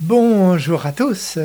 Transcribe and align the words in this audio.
Bonjour 0.00 0.86
à 0.86 0.92
tous. 0.92 1.38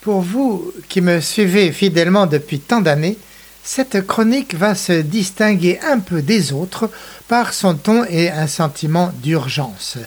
Pour 0.00 0.20
vous 0.20 0.72
qui 0.88 1.00
me 1.00 1.20
suivez 1.20 1.72
fidèlement 1.72 2.26
depuis 2.26 2.58
tant 2.58 2.80
d'années, 2.80 3.18
cette 3.62 4.06
chronique 4.06 4.54
va 4.54 4.74
se 4.74 4.92
distinguer 4.92 5.78
un 5.82 6.00
peu 6.00 6.22
des 6.22 6.52
autres 6.52 6.90
par 7.28 7.52
son 7.52 7.74
ton 7.74 8.04
et 8.04 8.30
un 8.30 8.46
sentiment 8.46 9.12
d'urgence. 9.22 9.98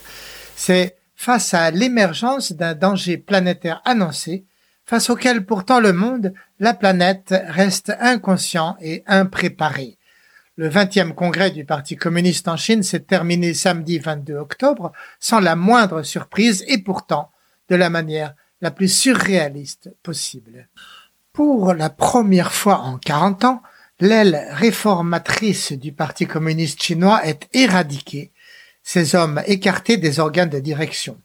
C'est 0.61 0.97
face 1.15 1.53
à 1.53 1.71
l'émergence 1.71 2.51
d'un 2.51 2.75
danger 2.75 3.17
planétaire 3.17 3.81
annoncé, 3.85 4.43
face 4.85 5.09
auquel 5.09 5.45
pourtant 5.45 5.79
le 5.79 5.93
monde, 5.93 6.33
la 6.59 6.73
planète, 6.73 7.33
reste 7.47 7.93
inconscient 8.01 8.75
et 8.81 9.01
impréparé. 9.07 9.97
Le 10.57 10.67
20e 10.67 11.13
congrès 11.13 11.51
du 11.51 11.63
Parti 11.63 11.95
communiste 11.95 12.49
en 12.49 12.57
Chine 12.57 12.83
s'est 12.83 12.99
terminé 12.99 13.53
samedi 13.53 13.99
22 13.99 14.35
octobre 14.35 14.91
sans 15.21 15.39
la 15.39 15.55
moindre 15.55 16.03
surprise 16.03 16.65
et 16.67 16.79
pourtant 16.79 17.31
de 17.69 17.77
la 17.77 17.89
manière 17.89 18.35
la 18.59 18.69
plus 18.69 18.93
surréaliste 18.93 19.89
possible. 20.03 20.67
Pour 21.31 21.73
la 21.73 21.89
première 21.89 22.51
fois 22.51 22.79
en 22.79 22.97
40 22.97 23.45
ans, 23.45 23.63
l'aile 24.01 24.45
réformatrice 24.51 25.71
du 25.71 25.93
Parti 25.93 26.27
communiste 26.27 26.83
chinois 26.83 27.25
est 27.25 27.47
éradiquée, 27.53 28.33
ces 28.91 29.13
hommes 29.13 29.43
écartés 29.45 29.97
des 29.97 30.19
organes 30.19 30.49
de 30.49 30.57
direction. 30.57 31.21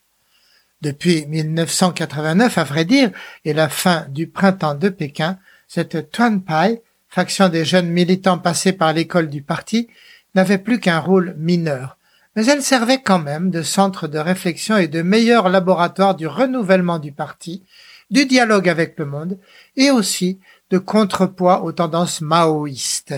Depuis 0.82 1.24
1989, 1.24 2.58
à 2.58 2.64
vrai 2.64 2.84
dire, 2.84 3.10
et 3.46 3.54
la 3.54 3.70
fin 3.70 4.04
du 4.10 4.26
printemps 4.26 4.74
de 4.74 4.90
Pékin, 4.90 5.38
cette 5.66 6.10
Tuanpai, 6.10 6.82
faction 7.08 7.48
des 7.48 7.64
jeunes 7.64 7.88
militants 7.88 8.36
passés 8.36 8.74
par 8.74 8.92
l'école 8.92 9.30
du 9.30 9.40
parti, 9.40 9.88
n'avait 10.34 10.58
plus 10.58 10.78
qu'un 10.78 10.98
rôle 10.98 11.36
mineur, 11.38 11.96
mais 12.36 12.44
elle 12.44 12.62
servait 12.62 13.00
quand 13.00 13.18
même 13.18 13.48
de 13.48 13.62
centre 13.62 14.08
de 14.08 14.18
réflexion 14.18 14.76
et 14.76 14.88
de 14.88 15.00
meilleur 15.00 15.48
laboratoire 15.48 16.16
du 16.16 16.26
renouvellement 16.26 16.98
du 16.98 17.12
parti, 17.12 17.64
du 18.10 18.26
dialogue 18.26 18.68
avec 18.68 18.98
le 18.98 19.06
monde 19.06 19.38
et 19.76 19.90
aussi 19.90 20.38
de 20.68 20.76
contrepoids 20.76 21.62
aux 21.62 21.72
tendances 21.72 22.20
maoïstes. 22.20 23.14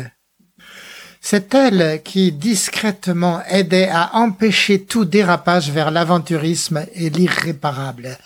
C'est 1.28 1.56
elle 1.56 2.02
qui 2.04 2.30
discrètement 2.30 3.42
aidait 3.48 3.88
à 3.88 4.14
empêcher 4.14 4.84
tout 4.84 5.04
dérapage 5.04 5.72
vers 5.72 5.90
l'aventurisme 5.90 6.86
et 6.94 7.10
l'irréparable. 7.10 8.16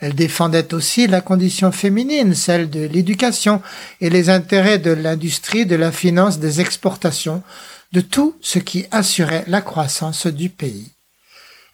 Elle 0.00 0.16
défendait 0.16 0.74
aussi 0.74 1.06
la 1.06 1.20
condition 1.20 1.70
féminine, 1.70 2.34
celle 2.34 2.68
de 2.68 2.80
l'éducation 2.80 3.62
et 4.00 4.10
les 4.10 4.30
intérêts 4.30 4.80
de 4.80 4.90
l'industrie, 4.90 5.64
de 5.64 5.76
la 5.76 5.92
finance, 5.92 6.40
des 6.40 6.60
exportations, 6.60 7.44
de 7.92 8.00
tout 8.00 8.34
ce 8.40 8.58
qui 8.58 8.84
assurait 8.90 9.44
la 9.46 9.60
croissance 9.60 10.26
du 10.26 10.48
pays. 10.48 10.90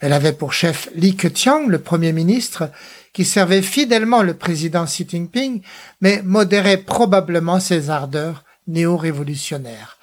Elle 0.00 0.12
avait 0.12 0.34
pour 0.34 0.52
chef 0.52 0.90
Li 0.94 1.16
Keqiang, 1.16 1.68
le 1.68 1.78
premier 1.78 2.12
ministre, 2.12 2.70
qui 3.14 3.24
servait 3.24 3.62
fidèlement 3.62 4.20
le 4.20 4.34
président 4.34 4.84
Xi 4.84 5.06
Jinping, 5.08 5.62
mais 6.02 6.20
modérait 6.22 6.76
probablement 6.76 7.60
ses 7.60 7.88
ardeurs 7.88 8.44
néo-révolutionnaires. 8.66 9.95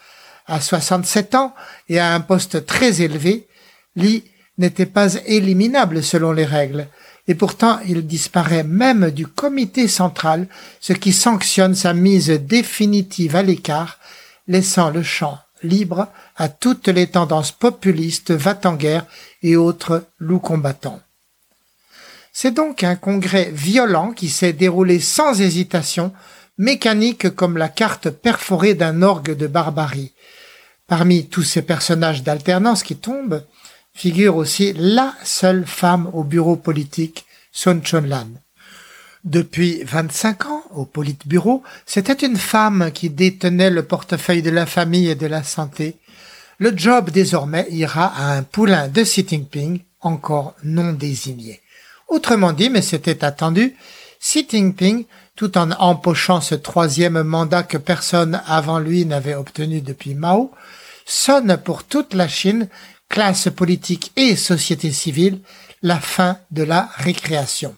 À 0.48 0.60
67 0.60 1.36
ans 1.36 1.54
et 1.90 2.00
à 2.00 2.14
un 2.14 2.20
poste 2.20 2.66
très 2.66 3.02
élevé, 3.02 3.48
Li 3.96 4.24
n'était 4.58 4.86
pas 4.86 5.16
éliminable 5.26 6.04
selon 6.04 6.32
les 6.32 6.46
règles, 6.46 6.88
et 7.28 7.36
pourtant 7.36 7.80
il 7.88 8.06
disparaît 8.06 8.64
même 8.64 9.12
du 9.12 9.26
comité 9.28 9.88
central, 9.88 10.48
ce 10.80 10.94
qui 10.94 11.14
sanctionne 11.14 11.76
sa 11.76 11.94
mise 11.94 12.30
définitive 12.30 13.36
à 13.36 13.44
l'écart, 13.44 14.00
laissant 14.48 14.90
le 14.90 15.04
champ 15.04 15.40
libre 15.64 16.08
à 16.36 16.50
toutes 16.50 16.88
les 16.88 17.08
tendances 17.08 17.52
populistes, 17.52 18.32
va-t-en-guerre 18.32 19.06
et 19.42 19.56
autres 19.56 20.06
loups 20.20 20.40
combattants. 20.40 21.00
C'est 22.32 22.52
donc 22.52 22.84
un 22.84 22.96
congrès 22.96 23.52
violent 23.54 24.12
qui 24.12 24.30
s'est 24.30 24.54
déroulé 24.54 25.00
sans 25.00 25.40
hésitation, 25.40 26.12
mécanique 26.58 27.30
comme 27.30 27.58
la 27.58 27.70
carte 27.70 28.10
perforée 28.10 28.74
d'un 28.74 29.02
orgue 29.02 29.36
de 29.36 29.48
barbarie. 29.48 30.12
Parmi 30.88 31.28
tous 31.28 31.44
ces 31.44 31.62
personnages 31.62 32.24
d'alternance 32.24 32.84
qui 32.84 32.96
tombent, 32.96 33.44
figure 33.94 34.36
aussi 34.36 34.74
la 34.74 35.14
seule 35.24 35.66
femme 35.66 36.10
au 36.14 36.24
bureau 36.24 36.56
politique, 36.56 37.26
Sun 37.52 37.82
Chunlan. 37.84 38.28
Depuis 39.24 39.84
25 39.84 40.46
ans, 40.48 40.64
au 40.72 40.86
Politburo, 40.86 41.64
c'était 41.86 42.26
une 42.26 42.36
femme 42.36 42.92
qui 42.94 43.10
détenait 43.10 43.70
le 43.70 43.84
portefeuille 43.84 44.42
de 44.42 44.50
la 44.50 44.66
famille 44.66 45.08
et 45.08 45.16
de 45.16 45.28
la 45.28 45.44
santé. 45.44 45.96
Le 46.58 46.74
job 46.76 47.10
désormais 47.10 47.68
ira 47.70 48.08
à 48.08 48.36
un 48.36 48.44
poulain 48.44 48.90
de 48.90 49.04
Xi 49.04 49.26
Jinping 49.28 49.80
encore 50.02 50.56
non 50.64 50.92
désigné. 50.92 51.62
Autrement 52.10 52.52
dit, 52.52 52.70
mais 52.70 52.82
c'était 52.82 53.24
attendu, 53.24 53.76
Xi 54.20 54.46
Jinping, 54.50 55.06
tout 55.36 55.58
en 55.58 55.72
empochant 55.72 56.42
ce 56.42 56.56
troisième 56.56 57.22
mandat 57.24 57.64
que 57.64 57.78
personne 57.78 58.42
avant 58.46 58.80
lui 58.80 59.06
n'avait 59.06 59.36
obtenu 59.36 59.82
depuis 59.82 60.14
Mao, 60.14 60.52
sonne 61.06 61.58
pour 61.58 61.84
toute 61.84 62.14
la 62.14 62.28
Chine, 62.28 62.68
classe 63.10 63.50
politique 63.50 64.12
et 64.16 64.36
société 64.36 64.92
civile, 64.92 65.40
la 65.82 66.00
fin 66.00 66.38
de 66.52 66.64
la 66.64 66.90
récréation. 66.96 67.76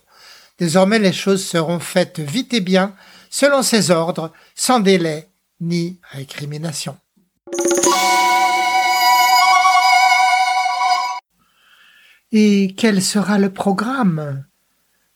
Désormais 0.60 1.00
les 1.00 1.14
choses 1.14 1.46
seront 1.46 1.80
faites 1.80 2.20
vite 2.20 2.54
et 2.54 2.62
bien, 2.62 2.94
selon 3.30 3.62
ses 3.62 3.92
ordres, 3.92 4.32
sans 4.54 4.80
délai 4.80 5.28
ni 5.60 6.00
récrimination. 6.12 6.98
Et 12.32 12.74
quel 12.78 13.02
sera 13.02 13.38
le 13.38 13.50
programme? 13.50 14.46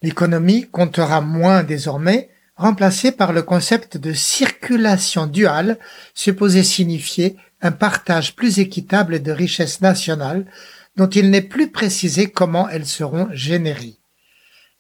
L'économie 0.02 0.70
comptera 0.70 1.22
moins 1.22 1.64
désormais, 1.64 2.30
remplacée 2.56 3.12
par 3.12 3.34
le 3.34 3.42
concept 3.42 3.98
de 3.98 4.14
circulation 4.14 5.28
duale, 5.28 5.78
supposé 6.14 6.64
signifier 6.64 7.38
un 7.62 7.72
partage 7.72 8.36
plus 8.36 8.60
équitable 8.60 9.22
de 9.22 9.32
richesses 9.32 9.82
nationales, 9.82 10.46
dont 10.96 11.10
il 11.10 11.30
n'est 11.30 11.42
plus 11.42 11.72
précisé 11.72 12.30
comment 12.30 12.70
elles 12.70 12.86
seront 12.86 13.30
générées. 13.34 13.98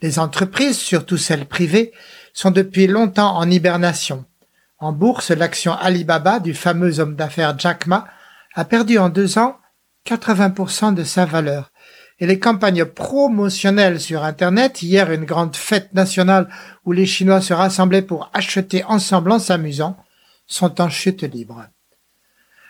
Les 0.01 0.19
entreprises, 0.19 0.77
surtout 0.77 1.17
celles 1.17 1.45
privées, 1.45 1.91
sont 2.33 2.51
depuis 2.51 2.87
longtemps 2.87 3.35
en 3.35 3.49
hibernation. 3.49 4.25
En 4.77 4.93
bourse, 4.93 5.31
l'action 5.31 5.73
Alibaba 5.73 6.39
du 6.39 6.53
fameux 6.53 6.99
homme 6.99 7.15
d'affaires 7.15 7.59
Jack 7.59 7.85
Ma 7.85 8.07
a 8.55 8.63
perdu 8.63 8.97
en 8.97 9.09
deux 9.09 9.37
ans 9.37 9.57
80% 10.07 10.93
de 10.93 11.03
sa 11.03 11.25
valeur. 11.25 11.71
Et 12.19 12.27
les 12.27 12.39
campagnes 12.39 12.85
promotionnelles 12.85 14.01
sur 14.01 14.23
Internet, 14.23 14.81
hier 14.81 15.11
une 15.11 15.23
grande 15.25 15.55
fête 15.55 15.93
nationale 15.93 16.49
où 16.85 16.91
les 16.91 17.05
Chinois 17.05 17.41
se 17.41 17.53
rassemblaient 17.53 18.01
pour 18.01 18.29
acheter 18.33 18.83
ensemble 18.83 19.31
en 19.31 19.39
s'amusant, 19.39 19.97
sont 20.45 20.81
en 20.81 20.89
chute 20.89 21.23
libre. 21.23 21.65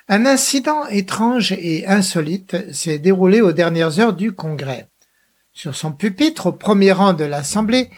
Un 0.07 0.25
incident 0.25 0.85
étrange 0.87 1.51
et 1.51 1.87
insolite 1.87 2.73
s'est 2.73 2.99
déroulé 2.99 3.41
aux 3.41 3.51
dernières 3.51 3.99
heures 3.99 4.13
du 4.13 4.33
Congrès. 4.33 4.87
Sur 5.53 5.75
son 5.75 5.91
pupitre, 5.91 6.47
au 6.47 6.51
premier 6.51 6.91
rang 6.91 7.13
de 7.13 7.25
l'Assemblée, 7.25 7.89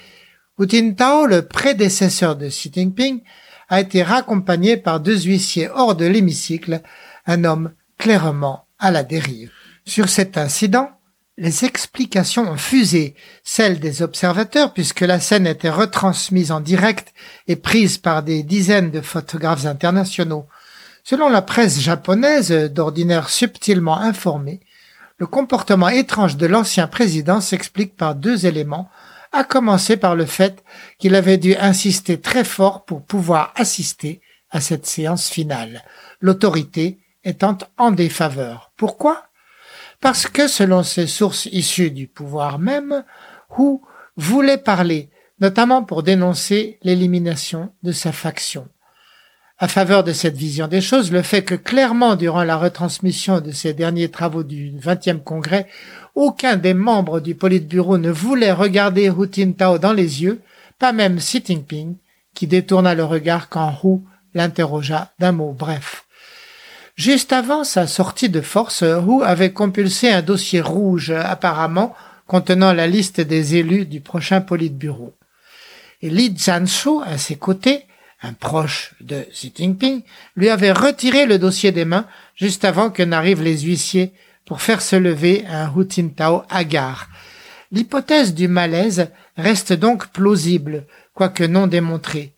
Hu 0.60 0.68
Jintao, 0.70 1.26
le 1.26 1.48
prédécesseur 1.48 2.36
de 2.36 2.48
Xi 2.48 2.72
Jinping, 2.74 3.22
a 3.70 3.80
été 3.80 4.04
raccompagné 4.04 4.78
par 4.78 5.00
deux 5.00 5.22
huissiers 5.22 5.70
hors 5.70 5.96
de 5.96 6.06
l'hémicycle, 6.06 6.82
un 7.26 7.44
homme 7.44 7.72
clairement 7.98 8.68
à 8.78 8.92
la 8.92 9.04
dérive. 9.04 9.52
Sur 9.86 10.10
cet 10.10 10.38
incident, 10.38 10.90
les 11.38 11.66
explications 11.66 12.50
ont 12.50 12.58
fusé, 12.58 13.16
celles 13.44 13.80
des 13.80 14.02
observateurs, 14.02 14.74
puisque 14.74 15.02
la 15.02 15.20
scène 15.20 15.48
était 15.48 15.70
retransmise 15.70 16.52
en 16.52 16.60
direct 16.60 17.14
et 17.48 17.56
prise 17.56 17.98
par 17.98 18.22
des 18.24 18.44
dizaines 18.44 18.92
de 18.92 19.02
photographes 19.02 19.66
internationaux. 19.66 20.48
Selon 21.04 21.30
la 21.30 21.42
presse 21.42 21.80
japonaise, 21.80 22.52
d'ordinaire 22.52 23.30
subtilement 23.30 23.98
informée, 23.98 24.60
le 25.18 25.26
comportement 25.26 25.90
étrange 25.90 26.38
de 26.38 26.46
l'ancien 26.46 26.88
président 26.88 27.42
s'explique 27.42 27.96
par 27.96 28.16
deux 28.16 28.46
éléments, 28.46 28.90
à 29.32 29.44
commencer 29.44 29.96
par 29.96 30.16
le 30.16 30.26
fait 30.26 30.64
qu'il 31.00 31.16
avait 31.16 31.38
dû 31.38 31.56
insister 31.56 32.20
très 32.20 32.44
fort 32.44 32.84
pour 32.86 33.04
pouvoir 33.04 33.54
assister 33.56 34.22
à 34.50 34.60
cette 34.60 34.86
séance 34.86 35.30
finale, 35.30 35.84
l'autorité 36.20 37.00
étant 37.24 37.58
en 37.78 37.92
défaveur. 37.92 38.72
Pourquoi? 38.76 39.24
Parce 40.02 40.28
que, 40.28 40.48
selon 40.48 40.82
ses 40.82 41.06
sources 41.06 41.46
issues 41.46 41.92
du 41.92 42.08
pouvoir 42.08 42.58
même, 42.58 43.04
Hu 43.58 43.78
voulait 44.18 44.58
parler, 44.58 45.10
notamment 45.40 45.84
pour 45.84 46.02
dénoncer 46.02 46.80
l'élimination 46.82 47.72
de 47.84 47.92
sa 47.92 48.12
faction. 48.12 48.68
À 49.60 49.68
faveur 49.68 50.04
de 50.04 50.12
cette 50.12 50.36
vision 50.36 50.68
des 50.68 50.82
choses, 50.82 51.12
le 51.12 51.22
fait 51.22 51.44
que 51.44 51.54
clairement, 51.54 52.16
durant 52.16 52.44
la 52.44 52.58
retransmission 52.58 53.42
de 53.42 53.52
ces 53.52 53.76
derniers 53.76 54.10
travaux 54.10 54.42
du 54.42 54.72
20e 54.72 55.22
congrès, 55.22 55.68
aucun 56.16 56.56
des 56.56 56.74
membres 56.74 57.20
du 57.20 57.36
Politburo 57.36 58.00
ne 58.00 58.10
voulait 58.10 58.52
regarder 58.52 59.08
Hu 59.08 59.28
Jintao 59.32 59.78
dans 59.78 59.94
les 59.94 60.24
yeux, 60.24 60.42
pas 60.80 60.94
même 60.94 61.18
Xi 61.18 61.44
Jinping, 61.46 61.98
qui 62.34 62.48
détourna 62.48 62.96
le 62.96 63.04
regard 63.04 63.50
quand 63.50 63.72
Hu 63.84 64.00
l'interrogea 64.34 65.12
d'un 65.20 65.32
mot 65.32 65.54
bref. 65.54 66.06
Juste 67.02 67.34
avant 67.34 67.64
sa 67.64 67.88
sortie 67.88 68.30
de 68.30 68.42
force, 68.42 68.84
Hu 68.84 69.24
avait 69.24 69.54
compulsé 69.54 70.12
un 70.12 70.22
dossier 70.22 70.62
rouge, 70.62 71.10
apparemment 71.10 71.96
contenant 72.28 72.74
la 72.74 72.86
liste 72.86 73.20
des 73.20 73.56
élus 73.56 73.88
du 73.88 74.02
prochain 74.02 74.40
Politburo. 74.40 75.16
Et 76.04 76.12
Li 76.12 76.32
Zhanshu, 76.38 77.02
à 77.04 77.18
ses 77.18 77.38
côtés, 77.38 77.86
un 78.22 78.34
proche 78.34 78.94
de 79.02 79.26
Xi 79.32 79.52
Jinping, 79.56 80.04
lui 80.36 80.50
avait 80.50 80.72
retiré 80.72 81.26
le 81.26 81.40
dossier 81.40 81.72
des 81.72 81.86
mains 81.86 82.06
juste 82.36 82.66
avant 82.66 82.92
que 82.92 83.02
n'arrivent 83.02 83.42
les 83.42 83.62
huissiers 83.62 84.14
pour 84.46 84.62
faire 84.62 84.84
se 84.84 84.96
lever 84.96 85.44
un 85.50 85.72
Hu 85.76 85.88
Jintao 85.90 86.44
hagard. 86.52 87.10
L'hypothèse 87.72 88.36
du 88.36 88.48
malaise 88.48 89.08
reste 89.38 89.74
donc 89.74 90.10
plausible, 90.10 90.86
quoique 91.16 91.46
non 91.46 91.66
démontrée. 91.66 92.36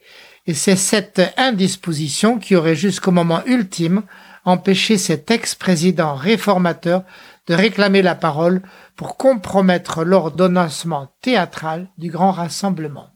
Et 0.48 0.54
c'est 0.54 0.78
cette 0.78 1.22
indisposition 1.36 2.40
qui 2.40 2.56
aurait 2.56 2.78
jusqu'au 2.78 3.12
moment 3.12 3.44
ultime 3.46 4.04
empêché 4.46 4.98
cet 4.98 5.32
ex-président 5.32 6.16
réformateur 6.16 7.04
de 7.48 7.54
réclamer 7.54 8.02
la 8.02 8.16
parole 8.16 8.62
pour 8.96 9.18
compromettre 9.18 10.04
l'ordonnancement 10.04 11.14
théâtral 11.22 11.88
du 11.98 12.10
grand 12.10 12.32
rassemblement. 12.32 13.10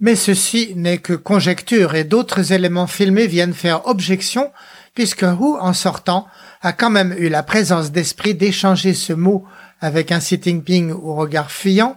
Mais 0.00 0.16
ceci 0.16 0.72
n'est 0.76 0.98
que 0.98 1.12
conjecture 1.12 1.94
et 1.94 2.04
d'autres 2.04 2.52
éléments 2.52 2.86
filmés 2.86 3.26
viennent 3.26 3.54
faire 3.54 3.86
objection 3.86 4.50
puisque 4.94 5.22
Hu, 5.22 5.58
en 5.60 5.72
sortant, 5.72 6.26
a 6.62 6.72
quand 6.72 6.90
même 6.90 7.14
eu 7.16 7.28
la 7.28 7.42
présence 7.42 7.92
d'esprit 7.92 8.34
d'échanger 8.34 8.94
ce 8.94 9.12
mot 9.12 9.44
avec 9.80 10.12
un 10.12 10.18
Xi 10.18 10.40
Jinping 10.42 10.90
au 10.92 11.14
regard 11.14 11.50
fuyant, 11.50 11.96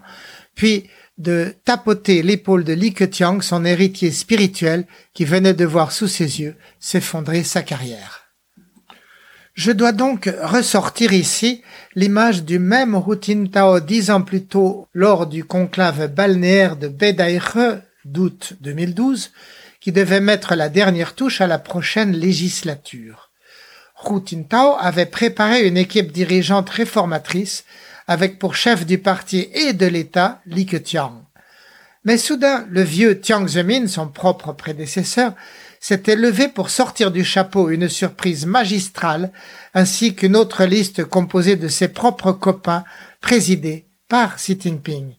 puis 0.56 0.90
de 1.18 1.56
tapoter 1.66 2.24
l'épaule 2.24 2.64
de 2.64 2.74
Li 2.74 2.94
Keqiang, 2.94 3.42
son 3.42 3.66
héritier 3.66 4.12
spirituel, 4.12 4.86
qui 5.14 5.26
venait 5.26 5.54
de 5.54 5.66
voir 5.66 5.92
sous 5.92 6.08
ses 6.08 6.42
yeux 6.42 6.56
s'effondrer 6.80 7.44
sa 7.44 7.62
carrière. 7.62 8.24
Je 9.54 9.72
dois 9.72 9.92
donc 9.92 10.34
ressortir 10.42 11.14
ici 11.14 11.62
l'image 11.94 12.44
du 12.44 12.58
même 12.58 13.00
Hu 13.08 13.50
Tao 13.50 13.80
dix 13.80 14.10
ans 14.10 14.24
plus 14.24 14.46
tôt 14.46 14.88
lors 14.94 15.28
du 15.28 15.44
conclave 15.44 16.08
balnéaire 16.08 16.76
de 16.76 16.88
Bedaïre 16.88 17.82
d'août 18.04 18.54
2012 18.62 19.32
qui 19.80 19.92
devait 19.92 20.22
mettre 20.22 20.56
la 20.56 20.70
dernière 20.70 21.14
touche 21.14 21.40
à 21.40 21.46
la 21.46 21.60
prochaine 21.60 22.14
législature. 22.14 23.30
Hu 24.10 24.22
Tao 24.50 24.76
avait 24.80 25.06
préparé 25.06 25.68
une 25.68 25.78
équipe 25.78 26.12
dirigeante 26.12 26.72
réformatrice 26.72 27.64
avec 28.08 28.40
pour 28.40 28.56
chef 28.56 28.86
du 28.86 28.98
parti 28.98 29.50
et 29.54 29.74
de 29.74 29.86
l'État 29.86 30.42
Li 30.46 30.66
Keqiang. 30.66 31.24
Mais 32.06 32.18
soudain, 32.18 32.66
le 32.70 32.82
vieux 32.82 33.20
Jiang 33.22 33.48
Zemin, 33.48 33.88
son 33.88 34.08
propre 34.08 34.52
prédécesseur, 34.52 35.34
s'était 35.80 36.16
levé 36.16 36.48
pour 36.48 36.70
sortir 36.70 37.12
du 37.12 37.24
chapeau 37.24 37.70
une 37.70 37.90
surprise 37.90 38.46
magistrale, 38.46 39.32
ainsi 39.74 40.16
qu'une 40.16 40.36
autre 40.36 40.66
liste 40.66 41.06
composée 41.06 41.56
de 41.56 41.68
ses 41.68 41.88
propres 41.88 42.34
copains, 42.34 42.84
présidée 43.22 43.88
par 44.10 44.36
Xi 44.36 44.58
Jinping. 44.60 45.16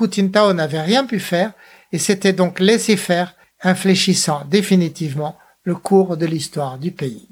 Hu 0.00 0.06
Jintao 0.10 0.52
n'avait 0.54 0.80
rien 0.80 1.04
pu 1.04 1.20
faire 1.20 1.52
et 1.92 1.98
s'était 1.98 2.32
donc 2.32 2.58
laissé 2.58 2.96
faire, 2.96 3.34
infléchissant 3.62 4.44
définitivement 4.50 5.38
le 5.62 5.74
cours 5.74 6.16
de 6.16 6.26
l'histoire 6.26 6.78
du 6.78 6.90
pays. 6.90 7.28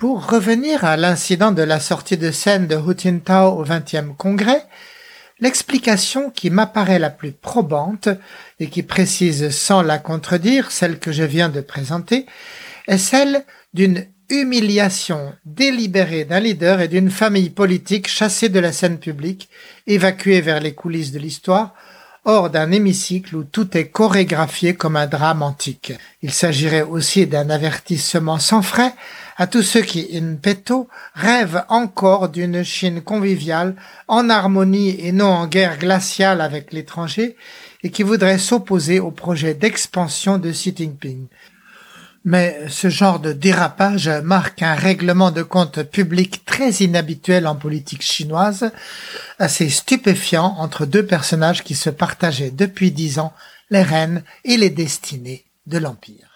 Pour 0.00 0.30
revenir 0.30 0.86
à 0.86 0.96
l'incident 0.96 1.52
de 1.52 1.60
la 1.60 1.78
sortie 1.78 2.16
de 2.16 2.30
scène 2.30 2.66
de 2.66 2.74
Hu 2.74 2.94
Jintao 2.96 3.60
au 3.60 3.64
XXe 3.64 4.16
congrès, 4.16 4.64
L'explication 5.40 6.30
qui 6.30 6.50
m'apparaît 6.50 6.98
la 6.98 7.08
plus 7.08 7.32
probante 7.32 8.10
et 8.58 8.68
qui 8.68 8.82
précise 8.82 9.50
sans 9.50 9.80
la 9.80 9.98
contredire 9.98 10.70
celle 10.70 10.98
que 10.98 11.12
je 11.12 11.22
viens 11.22 11.48
de 11.48 11.62
présenter 11.62 12.26
est 12.88 12.98
celle 12.98 13.44
d'une 13.72 14.06
humiliation 14.30 15.34
délibérée 15.46 16.26
d'un 16.26 16.40
leader 16.40 16.82
et 16.82 16.88
d'une 16.88 17.10
famille 17.10 17.48
politique 17.48 18.06
chassée 18.06 18.50
de 18.50 18.60
la 18.60 18.72
scène 18.72 18.98
publique, 18.98 19.48
évacuée 19.86 20.42
vers 20.42 20.60
les 20.60 20.74
coulisses 20.74 21.12
de 21.12 21.18
l'histoire, 21.18 21.74
hors 22.24 22.50
d'un 22.50 22.70
hémicycle 22.70 23.36
où 23.36 23.44
tout 23.44 23.76
est 23.76 23.88
chorégraphié 23.88 24.74
comme 24.74 24.96
un 24.96 25.06
drame 25.06 25.42
antique. 25.42 25.92
Il 26.22 26.32
s'agirait 26.32 26.82
aussi 26.82 27.26
d'un 27.26 27.50
avertissement 27.50 28.38
sans 28.38 28.62
frais 28.62 28.94
à 29.36 29.46
tous 29.46 29.62
ceux 29.62 29.80
qui, 29.80 30.08
in 30.12 30.34
petto, 30.34 30.88
rêvent 31.14 31.64
encore 31.68 32.28
d'une 32.28 32.62
Chine 32.62 33.00
conviviale, 33.00 33.74
en 34.06 34.28
harmonie 34.28 35.00
et 35.00 35.12
non 35.12 35.30
en 35.30 35.46
guerre 35.46 35.78
glaciale 35.78 36.42
avec 36.42 36.72
l'étranger, 36.72 37.36
et 37.82 37.90
qui 37.90 38.02
voudraient 38.02 38.38
s'opposer 38.38 39.00
au 39.00 39.10
projet 39.10 39.54
d'expansion 39.54 40.36
de 40.36 40.50
Xi 40.50 40.74
Jinping. 40.76 41.26
Mais 42.24 42.66
ce 42.68 42.90
genre 42.90 43.18
de 43.18 43.32
dérapage 43.32 44.08
marque 44.08 44.62
un 44.62 44.74
règlement 44.74 45.30
de 45.30 45.42
compte 45.42 45.82
public 45.82 46.44
très 46.44 46.70
inhabituel 46.70 47.46
en 47.46 47.56
politique 47.56 48.02
chinoise, 48.02 48.70
assez 49.38 49.70
stupéfiant 49.70 50.54
entre 50.58 50.84
deux 50.84 51.06
personnages 51.06 51.64
qui 51.64 51.74
se 51.74 51.90
partageaient 51.90 52.50
depuis 52.50 52.90
dix 52.90 53.18
ans 53.18 53.32
les 53.70 53.82
rênes 53.82 54.22
et 54.44 54.56
les 54.56 54.70
destinées 54.70 55.44
de 55.66 55.78
l'Empire. 55.78 56.30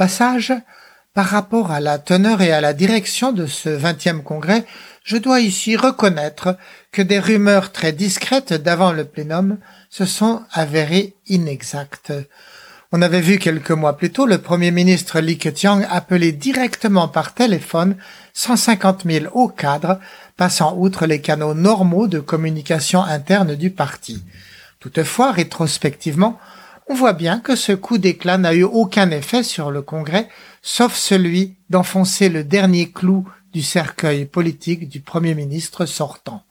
passage, 0.00 0.54
par 1.20 1.28
rapport 1.28 1.70
à 1.70 1.80
la 1.80 1.98
teneur 1.98 2.40
et 2.40 2.50
à 2.50 2.62
la 2.62 2.72
direction 2.72 3.30
de 3.30 3.44
ce 3.44 3.68
vingtième 3.68 4.22
congrès, 4.22 4.64
je 5.04 5.18
dois 5.18 5.40
ici 5.40 5.76
reconnaître 5.76 6.56
que 6.92 7.02
des 7.02 7.18
rumeurs 7.18 7.72
très 7.72 7.92
discrètes 7.92 8.54
d'avant 8.54 8.90
le 8.90 9.04
plénum 9.04 9.58
se 9.90 10.06
sont 10.06 10.40
avérées 10.50 11.12
inexactes. 11.26 12.14
On 12.90 13.02
avait 13.02 13.20
vu 13.20 13.36
quelques 13.36 13.70
mois 13.70 13.98
plus 13.98 14.10
tôt 14.10 14.24
le 14.24 14.38
premier 14.38 14.70
ministre 14.70 15.20
Li 15.20 15.36
Keqiang 15.36 15.82
appeler 15.90 16.32
directement 16.32 17.06
par 17.06 17.34
téléphone 17.34 17.96
150 18.32 19.02
000 19.04 19.26
hauts 19.34 19.48
cadres 19.48 20.00
passant 20.38 20.74
outre 20.74 21.04
les 21.04 21.20
canaux 21.20 21.52
normaux 21.52 22.06
de 22.06 22.20
communication 22.20 23.02
interne 23.02 23.56
du 23.56 23.68
parti. 23.68 24.24
Toutefois, 24.78 25.32
rétrospectivement, 25.32 26.40
on 26.90 26.94
voit 26.94 27.12
bien 27.12 27.38
que 27.38 27.54
ce 27.54 27.70
coup 27.70 27.98
d'éclat 27.98 28.36
n'a 28.36 28.52
eu 28.52 28.64
aucun 28.64 29.12
effet 29.12 29.44
sur 29.44 29.70
le 29.70 29.80
Congrès, 29.80 30.28
sauf 30.60 30.96
celui 30.96 31.54
d'enfoncer 31.70 32.28
le 32.28 32.42
dernier 32.42 32.90
clou 32.90 33.28
du 33.52 33.62
cercueil 33.62 34.24
politique 34.24 34.88
du 34.88 34.98
Premier 35.00 35.36
ministre 35.36 35.86
sortant. 35.86 36.42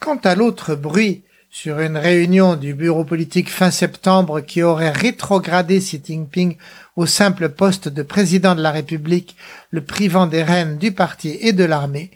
Quant 0.00 0.18
à 0.22 0.34
l'autre 0.34 0.74
bruit 0.74 1.22
sur 1.50 1.80
une 1.80 1.96
réunion 1.96 2.56
du 2.56 2.74
bureau 2.74 3.04
politique 3.04 3.48
fin 3.48 3.70
septembre 3.70 4.42
qui 4.42 4.62
aurait 4.62 4.92
rétrogradé 4.92 5.78
Xi 5.78 6.02
Jinping 6.04 6.58
au 6.96 7.06
simple 7.06 7.48
poste 7.48 7.88
de 7.88 8.02
président 8.02 8.54
de 8.54 8.60
la 8.60 8.70
République, 8.70 9.34
le 9.70 9.80
privant 9.82 10.26
des 10.26 10.42
rênes 10.42 10.76
du 10.76 10.92
parti 10.92 11.38
et 11.40 11.54
de 11.54 11.64
l'armée, 11.64 12.10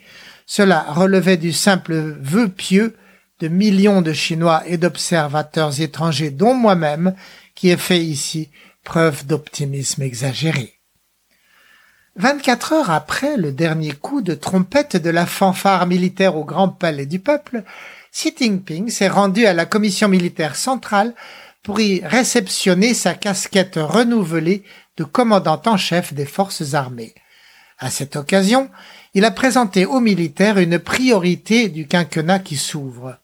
cela 0.45 0.85
relevait 0.87 1.37
du 1.37 1.51
simple 1.51 1.95
vœu 2.21 2.47
pieux 2.47 2.95
de 3.43 3.49
millions 3.49 4.01
de 4.01 4.13
Chinois 4.13 4.63
et 4.67 4.77
d'observateurs 4.77 5.81
étrangers, 5.81 6.29
dont 6.29 6.53
moi-même, 6.53 7.13
qui 7.55 7.71
ai 7.71 7.75
fait 7.75 7.99
ici 7.99 8.49
preuve 8.85 9.25
d'optimisme 9.25 10.01
exagéré. 10.01 10.79
Vingt-quatre 12.15 12.71
heures 12.71 12.89
après 12.89 13.35
le 13.35 13.51
dernier 13.51 13.91
coup 13.91 14.21
de 14.21 14.33
trompette 14.33 14.95
de 14.95 15.09
la 15.09 15.25
fanfare 15.25 15.87
militaire 15.87 16.37
au 16.37 16.45
Grand 16.45 16.69
Palais 16.69 17.05
du 17.05 17.19
Peuple, 17.19 17.65
Xi 18.13 18.33
Jinping 18.39 18.89
s'est 18.89 19.09
rendu 19.09 19.45
à 19.45 19.53
la 19.53 19.65
commission 19.65 20.07
militaire 20.07 20.55
centrale 20.55 21.13
pour 21.63 21.81
y 21.81 21.99
réceptionner 22.05 22.93
sa 22.93 23.13
casquette 23.13 23.75
renouvelée 23.75 24.63
de 24.95 25.03
commandant 25.03 25.61
en 25.65 25.75
chef 25.75 26.13
des 26.13 26.25
forces 26.25 26.75
armées. 26.75 27.13
À 27.77 27.89
cette 27.89 28.15
occasion, 28.15 28.69
il 29.13 29.25
a 29.25 29.31
présenté 29.31 29.85
aux 29.85 29.99
militaires 29.99 30.59
une 30.59 30.79
priorité 30.79 31.67
du 31.67 31.87
quinquennat 31.87 32.39
qui 32.39 32.55
s'ouvre. 32.55 33.17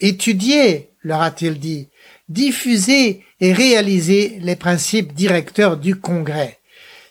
Étudier, 0.00 0.90
leur 1.02 1.22
a-t-il 1.22 1.58
dit, 1.58 1.88
diffuser 2.28 3.24
et 3.40 3.52
réaliser 3.52 4.38
les 4.40 4.56
principes 4.56 5.12
directeurs 5.12 5.76
du 5.76 5.96
Congrès. 5.96 6.58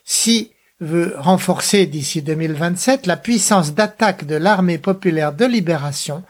Si 0.06 0.52
veut 0.80 1.16
renforcer 1.18 1.86
d'ici 1.86 2.22
2027 2.22 3.08
la 3.08 3.18
puissance 3.18 3.74
d'attaque 3.74 4.26
de 4.26 4.36
l'armée 4.36 4.78
populaire 4.78 5.34
de 5.34 5.46
libération 5.46 6.24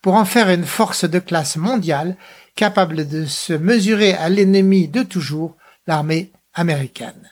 pour 0.00 0.14
en 0.14 0.24
faire 0.24 0.48
une 0.48 0.64
force 0.64 1.04
de 1.04 1.18
classe 1.18 1.56
mondiale 1.56 2.16
capable 2.56 3.06
de 3.06 3.26
se 3.26 3.52
mesurer 3.52 4.14
à 4.14 4.28
l'ennemi 4.28 4.88
de 4.88 5.02
toujours, 5.02 5.56
l'armée 5.86 6.30
américaine. 6.54 7.30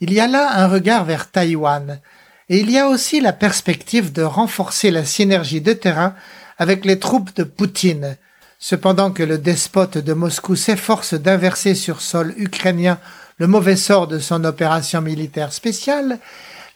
Il 0.00 0.12
y 0.12 0.20
a 0.20 0.26
là 0.26 0.50
un 0.54 0.66
regard 0.66 1.04
vers 1.04 1.30
Taïwan, 1.30 2.00
et 2.48 2.58
il 2.58 2.70
y 2.70 2.78
a 2.78 2.88
aussi 2.88 3.20
la 3.20 3.32
perspective 3.32 4.12
de 4.12 4.22
renforcer 4.22 4.90
la 4.90 5.04
synergie 5.04 5.60
de 5.60 5.72
terrain 5.72 6.14
avec 6.60 6.84
les 6.84 6.98
troupes 6.98 7.34
de 7.34 7.42
Poutine. 7.42 8.16
Cependant 8.58 9.10
que 9.10 9.22
le 9.22 9.38
despote 9.38 9.96
de 9.96 10.12
Moscou 10.12 10.54
s'efforce 10.54 11.14
d'inverser 11.14 11.74
sur 11.74 12.02
sol 12.02 12.34
ukrainien 12.36 12.98
le 13.38 13.46
mauvais 13.46 13.76
sort 13.76 14.06
de 14.06 14.18
son 14.18 14.44
opération 14.44 15.00
militaire 15.00 15.54
spéciale, 15.54 16.18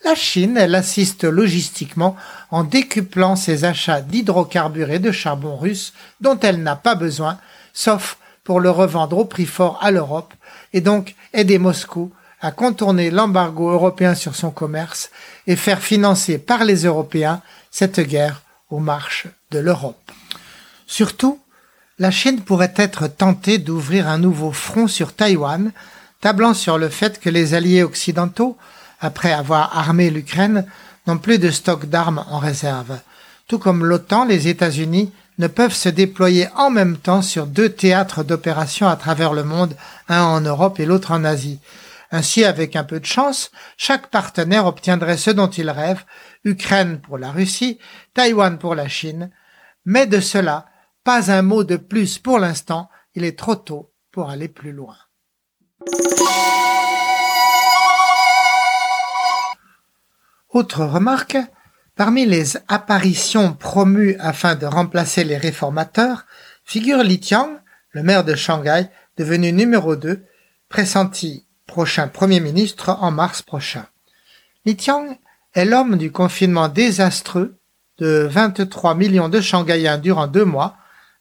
la 0.02 0.14
Chine, 0.14 0.56
elle 0.56 0.74
assiste 0.74 1.24
logistiquement 1.24 2.16
en 2.50 2.64
décuplant 2.64 3.36
ses 3.36 3.64
achats 3.64 4.00
d'hydrocarbures 4.00 4.90
et 4.90 4.98
de 4.98 5.12
charbon 5.12 5.56
russe 5.56 5.92
dont 6.22 6.38
elle 6.40 6.62
n'a 6.62 6.76
pas 6.76 6.94
besoin, 6.94 7.38
sauf 7.74 8.16
pour 8.42 8.60
le 8.60 8.70
revendre 8.70 9.18
au 9.18 9.26
prix 9.26 9.46
fort 9.46 9.78
à 9.82 9.90
l'Europe, 9.90 10.32
et 10.72 10.80
donc 10.80 11.14
aider 11.34 11.58
Moscou 11.58 12.10
à 12.40 12.52
contourner 12.52 13.10
l'embargo 13.10 13.70
européen 13.70 14.14
sur 14.14 14.34
son 14.34 14.50
commerce 14.50 15.10
et 15.46 15.56
faire 15.56 15.80
financer 15.80 16.38
par 16.38 16.64
les 16.64 16.84
Européens 16.84 17.42
cette 17.70 18.00
guerre 18.00 18.40
aux 18.70 18.80
marches 18.80 19.26
l'Europe. 19.58 20.10
Surtout, 20.86 21.40
la 21.98 22.10
Chine 22.10 22.40
pourrait 22.40 22.74
être 22.76 23.06
tentée 23.06 23.58
d'ouvrir 23.58 24.08
un 24.08 24.18
nouveau 24.18 24.52
front 24.52 24.88
sur 24.88 25.12
Taïwan, 25.12 25.72
tablant 26.20 26.54
sur 26.54 26.78
le 26.78 26.88
fait 26.88 27.20
que 27.20 27.30
les 27.30 27.54
alliés 27.54 27.82
occidentaux, 27.82 28.56
après 29.00 29.32
avoir 29.32 29.76
armé 29.76 30.10
l'Ukraine, 30.10 30.66
n'ont 31.06 31.18
plus 31.18 31.38
de 31.38 31.50
stock 31.50 31.86
d'armes 31.86 32.24
en 32.28 32.38
réserve. 32.38 32.98
Tout 33.46 33.58
comme 33.58 33.84
l'OTAN, 33.84 34.24
les 34.24 34.48
États-Unis 34.48 35.12
ne 35.38 35.46
peuvent 35.46 35.74
se 35.74 35.88
déployer 35.88 36.48
en 36.56 36.70
même 36.70 36.96
temps 36.96 37.22
sur 37.22 37.46
deux 37.46 37.68
théâtres 37.68 38.24
d'opération 38.24 38.88
à 38.88 38.96
travers 38.96 39.32
le 39.32 39.44
monde, 39.44 39.76
un 40.08 40.22
en 40.22 40.40
Europe 40.40 40.80
et 40.80 40.86
l'autre 40.86 41.12
en 41.12 41.24
Asie. 41.24 41.58
Ainsi, 42.10 42.44
avec 42.44 42.76
un 42.76 42.84
peu 42.84 43.00
de 43.00 43.06
chance, 43.06 43.50
chaque 43.76 44.08
partenaire 44.08 44.66
obtiendrait 44.66 45.16
ce 45.16 45.30
dont 45.30 45.48
il 45.48 45.68
rêve, 45.68 46.04
Ukraine 46.44 46.98
pour 47.00 47.18
la 47.18 47.30
Russie, 47.30 47.78
Taïwan 48.14 48.58
pour 48.58 48.74
la 48.74 48.88
Chine, 48.88 49.30
mais 49.84 50.06
de 50.06 50.20
cela, 50.20 50.66
pas 51.02 51.30
un 51.30 51.42
mot 51.42 51.64
de 51.64 51.76
plus 51.76 52.18
pour 52.18 52.38
l'instant, 52.38 52.88
il 53.14 53.24
est 53.24 53.38
trop 53.38 53.56
tôt 53.56 53.92
pour 54.10 54.30
aller 54.30 54.48
plus 54.48 54.72
loin. 54.72 54.96
Autre 60.48 60.84
remarque, 60.84 61.36
parmi 61.96 62.26
les 62.26 62.56
apparitions 62.68 63.54
promues 63.54 64.16
afin 64.20 64.54
de 64.54 64.66
remplacer 64.66 65.24
les 65.24 65.36
réformateurs, 65.36 66.26
figure 66.64 67.02
Li 67.02 67.20
Tiang, 67.20 67.58
le 67.90 68.02
maire 68.02 68.24
de 68.24 68.34
Shanghai, 68.34 68.88
devenu 69.16 69.52
numéro 69.52 69.96
2, 69.96 70.24
pressenti 70.68 71.46
prochain 71.66 72.08
Premier 72.08 72.40
ministre 72.40 72.96
en 73.00 73.10
mars 73.10 73.42
prochain. 73.42 73.86
Li 74.64 74.76
Tiang 74.76 75.18
est 75.54 75.64
l'homme 75.64 75.96
du 75.96 76.10
confinement 76.10 76.68
désastreux 76.68 77.58
de 77.98 78.28
23 78.30 78.94
millions 78.94 79.28
de 79.28 79.40
Shanghaïens 79.40 79.98
durant 79.98 80.26
deux 80.26 80.44
mois, 80.44 80.76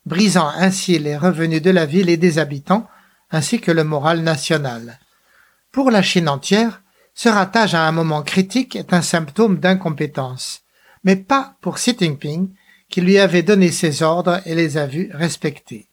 brisant 0.06 0.48
ainsi 0.48 1.00
les 1.00 1.18
revenus 1.18 1.62
de 1.62 1.72
la 1.72 1.86
ville 1.86 2.10
et 2.10 2.18
des 2.18 2.40
habitants, 2.40 2.88
ainsi 3.32 3.60
que 3.60 3.72
le 3.72 3.84
moral 3.84 4.22
national. 4.22 5.00
Pour 5.72 5.92
la 5.92 6.02
Chine 6.02 6.30
entière, 6.30 6.82
ce 7.14 7.30
ratage 7.30 7.76
à 7.76 7.88
un 7.88 7.92
moment 7.92 8.24
critique 8.24 8.76
est 8.76 8.94
un 8.94 9.02
symptôme 9.02 9.60
d'incompétence, 9.60 10.62
mais 11.04 11.16
pas 11.16 11.56
pour 11.62 11.76
Xi 11.76 11.96
Jinping, 12.00 12.50
qui 12.90 13.02
lui 13.02 13.18
avait 13.18 13.44
donné 13.44 13.72
ses 13.72 14.04
ordres 14.04 14.42
et 14.46 14.56
les 14.56 14.78
a 14.78 14.86
vus 14.86 15.10
respectés. 15.14 15.88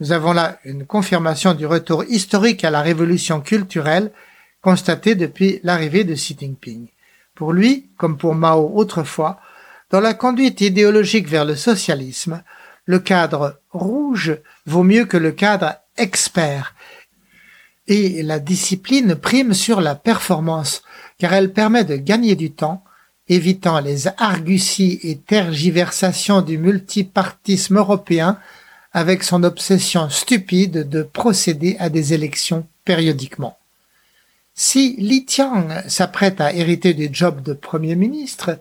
Nous 0.00 0.12
avons 0.12 0.32
là 0.32 0.58
une 0.64 0.86
confirmation 0.86 1.54
du 1.54 1.66
retour 1.66 2.04
historique 2.04 2.64
à 2.64 2.70
la 2.70 2.80
révolution 2.80 3.40
culturelle 3.40 4.12
constatée 4.60 5.14
depuis 5.14 5.60
l'arrivée 5.62 6.04
de 6.04 6.14
Xi 6.14 6.36
Jinping. 6.38 6.88
Pour 7.34 7.52
lui, 7.52 7.90
comme 7.96 8.18
pour 8.18 8.34
Mao 8.34 8.72
autrefois, 8.74 9.40
dans 9.92 10.00
la 10.00 10.14
conduite 10.14 10.62
idéologique 10.62 11.28
vers 11.28 11.44
le 11.44 11.54
socialisme, 11.54 12.42
le 12.86 12.98
cadre 12.98 13.60
rouge 13.70 14.38
vaut 14.64 14.82
mieux 14.82 15.04
que 15.04 15.18
le 15.18 15.32
cadre 15.32 15.74
expert. 15.98 16.74
Et 17.86 18.22
la 18.22 18.38
discipline 18.38 19.14
prime 19.14 19.52
sur 19.52 19.82
la 19.82 19.94
performance, 19.94 20.82
car 21.18 21.34
elle 21.34 21.52
permet 21.52 21.84
de 21.84 21.96
gagner 21.96 22.36
du 22.36 22.52
temps, 22.52 22.82
évitant 23.28 23.80
les 23.80 24.08
arguties 24.16 24.98
et 25.02 25.18
tergiversations 25.18 26.40
du 26.40 26.56
multipartisme 26.56 27.76
européen 27.76 28.38
avec 28.92 29.22
son 29.22 29.44
obsession 29.44 30.08
stupide 30.08 30.88
de 30.88 31.02
procéder 31.02 31.76
à 31.78 31.90
des 31.90 32.14
élections 32.14 32.66
périodiquement. 32.86 33.58
Si 34.54 34.96
Li 34.98 35.24
Tiang 35.24 35.68
s'apprête 35.86 36.40
à 36.40 36.52
hériter 36.52 36.94
du 36.94 37.08
job 37.10 37.42
de 37.42 37.52
Premier 37.52 37.94
ministre, 37.94 38.58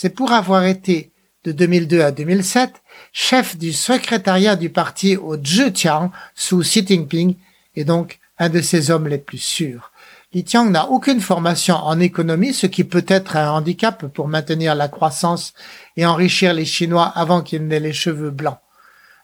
c'est 0.00 0.08
pour 0.08 0.32
avoir 0.32 0.64
été, 0.64 1.12
de 1.44 1.52
2002 1.52 2.00
à 2.00 2.10
2007, 2.10 2.72
chef 3.12 3.58
du 3.58 3.74
secrétariat 3.74 4.56
du 4.56 4.70
parti 4.70 5.18
au 5.18 5.36
Zhejiang 5.36 6.10
sous 6.34 6.60
Xi 6.60 6.86
Jinping 6.86 7.36
et 7.76 7.84
donc 7.84 8.18
un 8.38 8.48
de 8.48 8.62
ses 8.62 8.90
hommes 8.90 9.08
les 9.08 9.18
plus 9.18 9.36
sûrs. 9.36 9.92
Li 10.32 10.42
Tiang 10.42 10.70
n'a 10.70 10.88
aucune 10.88 11.20
formation 11.20 11.74
en 11.74 12.00
économie, 12.00 12.54
ce 12.54 12.66
qui 12.66 12.84
peut 12.84 13.04
être 13.08 13.36
un 13.36 13.50
handicap 13.50 14.06
pour 14.06 14.26
maintenir 14.26 14.74
la 14.74 14.88
croissance 14.88 15.52
et 15.98 16.06
enrichir 16.06 16.54
les 16.54 16.64
Chinois 16.64 17.12
avant 17.14 17.42
qu'ils 17.42 17.66
n'aient 17.66 17.78
les 17.78 17.92
cheveux 17.92 18.30
blancs. 18.30 18.60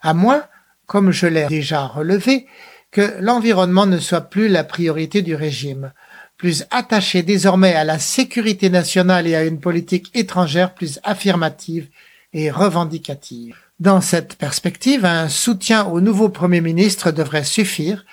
À 0.03 0.13
moins, 0.13 0.43
comme 0.85 1.11
je 1.11 1.27
l'ai 1.27 1.47
déjà 1.47 1.87
relevé, 1.87 2.47
que 2.91 3.17
l'environnement 3.21 3.87
ne 3.87 3.99
soit 3.99 4.21
plus 4.21 4.49
la 4.49 4.63
priorité 4.63 5.23
du 5.23 5.35
régime, 5.35 5.95
plus 6.37 6.65
attaché 6.71 7.23
désormais 7.23 7.75
à 7.75 7.85
la 7.85 7.99
sécurité 7.99 8.71
nationale 8.71 9.27
et 9.27 9.35
à 9.35 9.45
une 9.45 9.61
politique 9.61 10.11
étrangère 10.15 10.75
plus 10.75 11.01
affirmative 11.03 11.89
et 12.33 12.51
revendicative. 12.51 13.57
Dans 13.81 14.01
cette 14.01 14.37
perspective, 14.37 15.05
un 15.05 15.29
soutien 15.29 15.87
au 15.87 16.01
nouveau 16.01 16.29
Premier 16.29 16.61
ministre 16.61 17.11
devrait 17.11 17.45
suffire, 17.45 18.05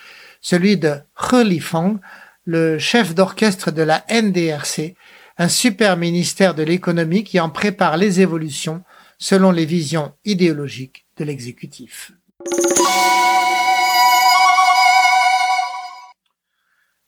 celui 0.42 0.78
de 0.78 0.96
He 1.32 1.44
Lifeng, 1.44 2.00
le 2.46 2.78
chef 2.78 3.16
d'orchestre 3.16 3.72
de 3.72 3.82
la 3.82 4.04
NDRC, 4.10 4.96
un 5.38 5.48
super 5.48 5.98
ministère 5.98 6.54
de 6.54 6.64
l'économie 6.64 7.24
qui 7.24 7.40
en 7.40 7.50
prépare 7.50 7.98
les 7.98 8.22
évolutions 8.22 8.84
selon 9.18 9.52
les 9.52 9.66
visions 9.66 10.14
idéologiques 10.26 11.06
de 11.18 11.24
l'exécutif. 11.24 12.12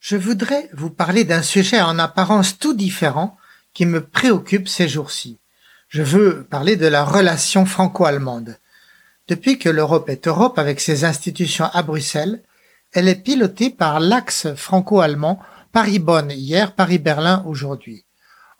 Je 0.08 0.18
voudrais 0.18 0.70
vous 0.72 0.92
parler 0.92 1.24
d'un 1.24 1.42
sujet 1.42 1.82
en 1.82 1.98
apparence 1.98 2.60
tout 2.60 2.76
différent 2.76 3.38
qui 3.74 3.88
me 3.88 4.02
préoccupe 4.02 4.68
ces 4.68 4.88
jours-ci. 4.88 5.40
Je 5.88 6.04
veux 6.04 6.44
parler 6.44 6.76
de 6.76 6.86
la 6.86 7.04
relation 7.04 7.66
franco-allemande. 7.66 8.60
Depuis 9.28 9.58
que 9.58 9.68
l'Europe 9.68 10.08
est 10.10 10.28
Europe 10.28 10.60
avec 10.60 10.80
ses 10.80 11.06
institutions 11.06 11.66
à 11.74 11.82
Bruxelles, 11.82 12.44
elle 12.94 13.08
est 13.08 13.16
pilotée 13.16 13.72
par 13.72 14.00
l'axe 14.00 14.54
franco-allemand 14.54 15.40
Paris-Bonn 15.72 16.30
hier, 16.30 16.74
Paris-Berlin 16.74 17.44
aujourd'hui. 17.48 18.06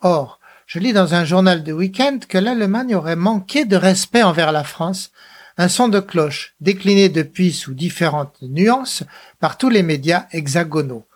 Or, 0.00 0.40
je 0.66 0.80
lis 0.80 0.92
dans 0.92 1.14
un 1.14 1.24
journal 1.24 1.62
de 1.62 1.72
week-end 1.72 2.18
que 2.28 2.38
l'Allemagne 2.38 2.96
aurait 2.96 3.14
manqué 3.14 3.64
de 3.64 3.76
respect 3.76 4.24
envers 4.24 4.50
la 4.50 4.64
France, 4.64 5.12
un 5.58 5.68
son 5.68 5.86
de 5.86 6.00
cloche 6.00 6.56
décliné 6.60 7.08
depuis 7.08 7.52
sous 7.52 7.72
différentes 7.72 8.42
nuances 8.42 9.04
par 9.38 9.58
tous 9.58 9.68
les 9.68 9.84
médias 9.84 10.26
hexagonaux. 10.32 11.06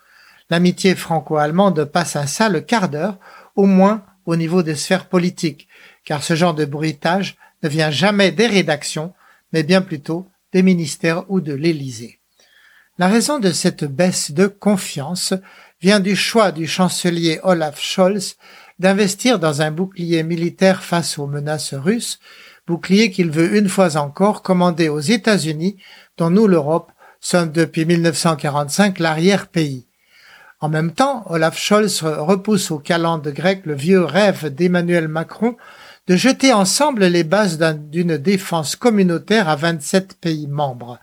L'amitié 0.51 0.97
franco-allemande 0.97 1.85
passe 1.85 2.17
un 2.17 2.27
sale 2.27 2.67
quart 2.67 2.89
d'heure, 2.89 3.19
au 3.55 3.67
moins 3.67 4.05
au 4.27 4.37
niveau 4.37 4.63
des 4.63 4.75
sphères 4.75 5.09
politiques, 5.09 5.69
car 6.05 6.23
ce 6.23 6.35
genre 6.35 6.55
de 6.55 6.65
bruitage 6.65 7.37
ne 7.63 7.69
vient 7.69 7.91
jamais 7.91 8.33
des 8.33 8.47
rédactions, 8.47 9.15
mais 9.53 9.63
bien 9.63 9.81
plutôt 9.81 10.29
des 10.53 10.63
ministères 10.63 11.25
ou 11.29 11.41
de 11.41 11.53
l'Élysée. 11.53 12.19
La 12.99 13.09
raison 13.09 13.39
de 13.39 13.53
cette 13.53 13.85
baisse 13.85 14.33
de 14.33 14.47
confiance 14.47 15.35
vient 15.81 16.01
du 16.01 16.17
choix 16.17 16.53
du 16.53 16.67
chancelier 16.67 17.41
Olaf 17.43 17.81
Scholz 17.81 18.37
d'investir 18.79 19.39
dans 19.39 19.63
un 19.63 19.71
bouclier 19.71 20.23
militaire 20.23 20.83
face 20.83 21.19
aux 21.19 21.27
menaces 21.27 21.75
russes, 21.75 22.19
bouclier 22.67 23.11
qu'il 23.11 23.31
veut 23.31 23.57
une 23.57 23.69
fois 23.69 23.97
encore 23.97 24.43
commander 24.43 24.89
aux 24.89 25.01
États-Unis, 25.01 25.77
dont 26.17 26.31
nous, 26.31 26.47
l'Europe, 26.47 26.91
sommes 27.21 27.53
depuis 27.53 27.85
1945 27.85 28.99
l'arrière-pays. 28.99 29.87
En 30.61 30.69
même 30.69 30.93
temps, 30.93 31.25
Olaf 31.31 31.59
Scholz 31.59 32.03
repousse 32.03 32.71
au 32.71 32.79
calende 32.79 33.27
grec 33.29 33.63
le 33.65 33.75
vieux 33.75 34.05
rêve 34.05 34.55
d'Emmanuel 34.55 35.09
Macron 35.09 35.57
de 36.07 36.17
jeter 36.17 36.53
ensemble 36.53 37.07
les 37.07 37.25
bases 37.25 37.59
d'une 37.59 38.19
défense 38.19 38.77
communautaire 38.77 39.49
à 39.49 39.57
27 39.57 40.19
pays 40.21 40.47
membres. 40.47 40.99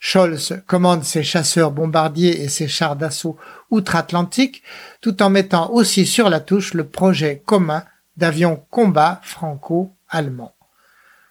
Scholz 0.00 0.62
commande 0.66 1.04
ses 1.04 1.22
chasseurs 1.22 1.70
bombardiers 1.70 2.42
et 2.42 2.48
ses 2.48 2.66
chars 2.66 2.96
d'assaut 2.96 3.36
outre-Atlantique, 3.70 4.62
tout 5.00 5.22
en 5.22 5.30
mettant 5.30 5.70
aussi 5.70 6.04
sur 6.04 6.28
la 6.28 6.40
touche 6.40 6.74
le 6.74 6.84
projet 6.84 7.42
commun 7.44 7.84
d'avions 8.16 8.64
combat 8.70 9.20
franco-allemand. 9.22 10.57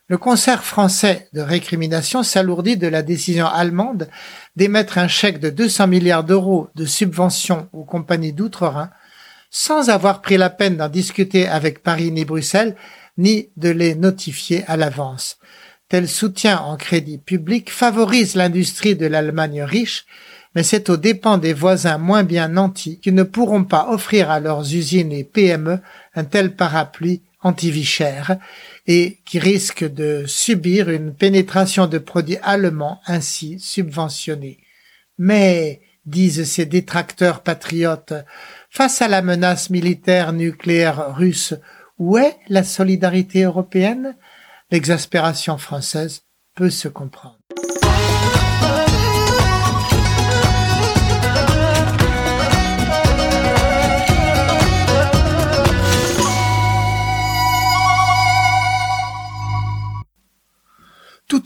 Le 0.10 0.18
concert 0.18 0.64
français 0.64 1.28
de 1.34 1.42
récrimination 1.42 2.24
s'alourdit 2.24 2.78
de 2.78 2.88
la 2.88 3.02
décision 3.02 3.46
allemande 3.46 4.08
d'émettre 4.56 5.00
un 5.00 5.10
chèque 5.10 5.42
de 5.42 5.50
200 5.50 5.88
milliards 5.88 6.24
d'euros 6.24 6.70
de 6.76 6.86
subventions 6.86 7.68
aux 7.74 7.84
compagnies 7.84 8.32
d'outre-Rhin 8.32 8.90
sans 9.50 9.90
avoir 9.90 10.22
pris 10.22 10.38
la 10.38 10.50
peine 10.50 10.78
d'en 10.78 10.88
discuter 10.88 11.48
avec 11.48 11.84
Paris 11.84 12.12
ni 12.12 12.24
Bruxelles, 12.24 12.76
ni 13.18 13.50
de 13.58 13.70
les 13.70 13.96
notifier 13.96 14.64
à 14.68 14.78
l'avance. 14.78 15.40
Tel 15.90 16.08
soutien 16.08 16.60
en 16.60 16.78
crédit 16.78 17.18
public 17.18 17.70
favorise 17.70 18.36
l'industrie 18.36 18.96
de 18.96 19.08
l'Allemagne 19.08 19.64
riche, 19.64 20.06
mais 20.56 20.64
c'est 20.64 20.90
aux 20.90 20.98
dépens 20.98 21.38
des 21.38 21.54
voisins 21.54 21.98
moins 21.98 22.24
bien 22.24 22.48
nantis 22.48 23.00
qui 23.00 23.12
ne 23.12 23.24
pourront 23.24 23.64
pas 23.64 23.90
offrir 23.90 24.30
à 24.30 24.40
leurs 24.40 24.74
usines 24.74 25.12
et 25.12 25.24
PME 25.24 25.80
un 26.16 26.24
tel 26.24 26.56
parapluie 26.56 27.22
anti-vie 27.42 27.86
chère 27.86 28.38
et 28.88 29.20
qui 29.26 29.38
risquent 29.38 29.88
de 29.88 30.24
subir 30.26 30.90
une 30.90 31.14
pénétration 31.14 31.88
de 31.88 31.98
produits 31.98 32.38
allemands 32.42 33.02
ainsi 33.06 33.60
subventionnés. 33.60 34.60
Mais, 35.18 35.82
disent 36.06 36.50
ces 36.50 36.66
détracteurs 36.66 37.42
patriotes, 37.42 38.14
face 38.70 39.02
à 39.02 39.10
la 39.10 39.22
menace 39.22 39.70
militaire 39.70 40.32
nucléaire 40.32 41.14
russe, 41.16 41.54
où 42.00 42.18
est 42.18 42.38
la 42.48 42.64
solidarité 42.64 43.44
européenne? 43.44 44.16
L'exaspération 44.72 45.58
française 45.58 46.22
peut 46.56 46.70
se 46.70 46.88
comprendre. 46.88 47.40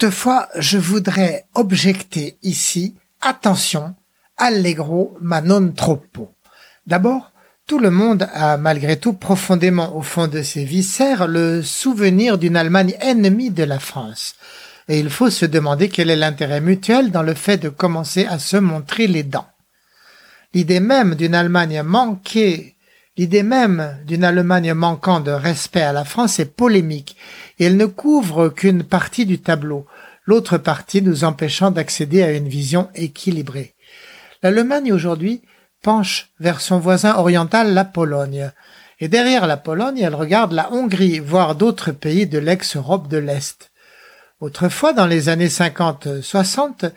Toutefois, 0.01 0.49
je 0.57 0.79
voudrais 0.79 1.45
objecter 1.53 2.35
ici, 2.41 2.95
attention, 3.21 3.93
allegro 4.35 5.15
ma 5.21 5.41
non 5.41 5.73
troppo. 5.73 6.33
D'abord, 6.87 7.31
tout 7.67 7.77
le 7.77 7.91
monde 7.91 8.27
a 8.33 8.57
malgré 8.57 8.97
tout 8.97 9.13
profondément 9.13 9.95
au 9.95 10.01
fond 10.01 10.27
de 10.27 10.41
ses 10.41 10.65
viscères 10.65 11.27
le 11.27 11.61
souvenir 11.61 12.39
d'une 12.39 12.57
Allemagne 12.57 12.95
ennemie 12.99 13.51
de 13.51 13.63
la 13.63 13.77
France. 13.77 14.33
Et 14.87 14.99
il 14.99 15.11
faut 15.11 15.29
se 15.29 15.45
demander 15.45 15.87
quel 15.87 16.09
est 16.09 16.15
l'intérêt 16.15 16.61
mutuel 16.61 17.11
dans 17.11 17.21
le 17.21 17.35
fait 17.35 17.57
de 17.57 17.69
commencer 17.69 18.25
à 18.25 18.39
se 18.39 18.57
montrer 18.57 19.05
les 19.05 19.21
dents. 19.21 19.49
L'idée 20.55 20.79
même 20.79 21.13
d'une 21.13 21.35
Allemagne 21.35 21.83
manquée, 21.83 22.75
l'idée 23.17 23.43
même 23.43 23.99
d'une 24.07 24.23
Allemagne 24.23 24.73
manquant 24.73 25.19
de 25.19 25.29
respect 25.29 25.83
à 25.83 25.93
la 25.93 26.05
France 26.05 26.39
est 26.39 26.45
polémique 26.55 27.15
et 27.61 27.65
elle 27.65 27.77
ne 27.77 27.85
couvre 27.85 28.49
qu'une 28.49 28.81
partie 28.81 29.27
du 29.27 29.39
tableau, 29.39 29.85
l'autre 30.25 30.57
partie 30.57 31.03
nous 31.03 31.23
empêchant 31.25 31.69
d'accéder 31.69 32.23
à 32.23 32.31
une 32.31 32.47
vision 32.47 32.89
équilibrée. 32.95 33.75
L'Allemagne 34.41 34.91
aujourd'hui 34.91 35.43
penche 35.83 36.31
vers 36.39 36.59
son 36.59 36.79
voisin 36.79 37.17
oriental, 37.17 37.75
la 37.75 37.85
Pologne. 37.85 38.49
Et 38.99 39.09
derrière 39.09 39.45
la 39.45 39.57
Pologne, 39.57 39.99
elle 39.99 40.15
regarde 40.15 40.53
la 40.53 40.73
Hongrie, 40.73 41.19
voire 41.19 41.53
d'autres 41.53 41.91
pays 41.91 42.25
de 42.25 42.39
l'ex-Europe 42.39 43.07
de 43.07 43.17
l'Est. 43.17 43.69
Autrefois, 44.39 44.93
dans 44.93 45.05
les 45.05 45.29
années 45.29 45.47
50-60, 45.47 46.91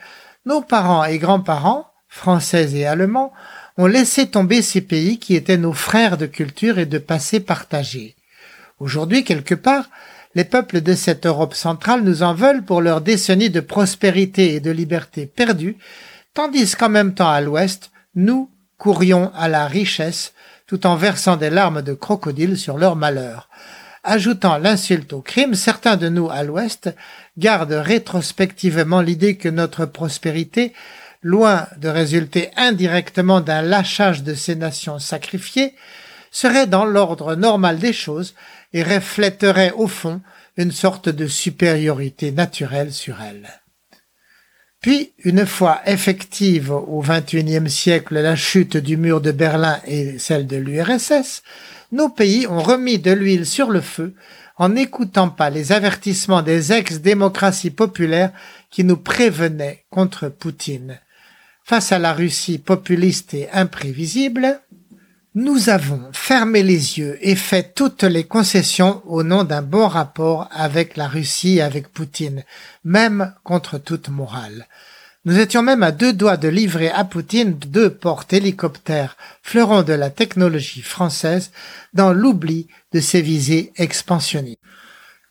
nos 0.47 0.61
parents 0.61 1.05
et 1.05 1.19
grands-parents, 1.19 1.85
français 2.07 2.71
et 2.71 2.87
allemands, 2.87 3.33
ont 3.77 3.85
laissé 3.85 4.31
tomber 4.31 4.63
ces 4.63 4.81
pays 4.81 5.19
qui 5.19 5.35
étaient 5.35 5.57
nos 5.57 5.73
frères 5.73 6.17
de 6.17 6.25
culture 6.25 6.79
et 6.79 6.87
de 6.87 6.97
passé 6.97 7.39
partagé. 7.39 8.15
Aujourd'hui, 8.79 9.23
quelque 9.23 9.53
part, 9.53 9.85
les 10.35 10.43
peuples 10.43 10.81
de 10.81 10.93
cette 10.93 11.25
Europe 11.25 11.55
centrale 11.55 12.01
nous 12.01 12.21
en 12.21 12.33
veulent 12.33 12.63
pour 12.63 12.81
leur 12.81 13.01
décennie 13.01 13.49
de 13.49 13.61
prospérité 13.61 14.53
et 14.53 14.59
de 14.59 14.71
liberté 14.71 15.25
perdue, 15.25 15.77
tandis 16.33 16.75
qu'en 16.75 16.89
même 16.89 17.15
temps 17.15 17.31
à 17.31 17.41
l'Ouest, 17.41 17.91
nous, 18.15 18.49
courions 18.77 19.31
à 19.33 19.47
la 19.47 19.65
richesse 19.65 20.33
tout 20.67 20.85
en 20.85 20.95
versant 20.95 21.37
des 21.37 21.49
larmes 21.49 21.81
de 21.81 21.93
crocodile 21.93 22.57
sur 22.57 22.77
leur 22.77 22.95
malheur. 22.95 23.49
Ajoutant 24.03 24.57
l'insulte 24.57 25.13
au 25.13 25.21
crime, 25.21 25.55
certains 25.55 25.95
de 25.95 26.09
nous 26.09 26.29
à 26.29 26.43
l'Ouest 26.43 26.93
gardent 27.37 27.71
rétrospectivement 27.71 29.01
l'idée 29.01 29.37
que 29.37 29.49
notre 29.49 29.85
prospérité, 29.85 30.73
loin 31.23 31.67
de 31.77 31.87
résulter 31.87 32.51
indirectement 32.55 33.41
d'un 33.41 33.61
lâchage 33.61 34.23
de 34.23 34.33
ces 34.33 34.55
nations 34.55 34.99
sacrifiées, 34.99 35.73
serait 36.29 36.67
dans 36.67 36.85
l'ordre 36.85 37.35
normal 37.35 37.79
des 37.79 37.93
choses 37.93 38.35
et 38.73 38.83
reflèterait 38.83 39.71
au 39.71 39.87
fond 39.87 40.21
une 40.57 40.71
sorte 40.71 41.09
de 41.09 41.27
supériorité 41.27 42.31
naturelle 42.31 42.93
sur 42.93 43.21
elles. 43.21 43.49
Puis, 44.81 45.13
une 45.23 45.45
fois 45.45 45.81
effective 45.87 46.71
au 46.71 47.01
XXIe 47.01 47.69
siècle 47.69 48.19
la 48.19 48.35
chute 48.35 48.77
du 48.77 48.97
mur 48.97 49.19
de 49.19 49.31
Berlin 49.31 49.79
et 49.87 50.19
celle 50.19 50.45
de 50.45 50.57
l'URSS, 50.57 51.41
nos 51.91 52.09
pays 52.09 52.45
ont 52.47 52.61
remis 52.61 52.99
de 52.99 53.11
l'huile 53.11 53.45
sur 53.45 53.71
le 53.71 53.81
feu 53.81 54.13
en 54.57 54.69
n'écoutant 54.69 55.29
pas 55.29 55.49
les 55.49 55.71
avertissements 55.71 56.41
des 56.41 56.71
ex-démocraties 56.71 57.71
populaires 57.71 58.31
qui 58.69 58.83
nous 58.83 58.97
prévenaient 58.97 59.85
contre 59.89 60.29
Poutine. 60.29 60.99
Face 61.63 61.91
à 61.91 61.97
la 61.97 62.13
Russie 62.13 62.59
populiste 62.59 63.33
et 63.33 63.49
imprévisible, 63.51 64.61
nous 65.35 65.67
avons 65.67 66.01
fermé 66.13 66.63
les 66.63 66.97
yeux 66.97 67.17
et 67.19 67.35
fait 67.35 67.73
toutes 67.75 68.03
les 68.03 68.23
concessions 68.23 69.01
au 69.05 69.21
nom 69.21 69.43
d'un 69.43 69.61
bon 69.61 69.85
rapport 69.85 70.47
avec 70.51 70.95
la 70.95 71.09
Russie 71.09 71.57
et 71.57 71.61
avec 71.61 71.89
Poutine, 71.89 72.43
même 72.85 73.33
contre 73.43 73.77
toute 73.77 74.07
morale. 74.07 74.65
Nous 75.25 75.37
étions 75.37 75.61
même 75.61 75.83
à 75.83 75.91
deux 75.91 76.13
doigts 76.13 76.37
de 76.37 76.47
livrer 76.47 76.89
à 76.89 77.03
Poutine 77.03 77.51
deux 77.51 77.89
portes-hélicoptères, 77.89 79.17
fleurons 79.43 79.83
de 79.83 79.91
la 79.91 80.09
technologie 80.09 80.81
française, 80.81 81.51
dans 81.93 82.13
l'oubli 82.13 82.67
de 82.93 83.01
ses 83.01 83.21
visées 83.21 83.73
expansionnistes. 83.75 84.61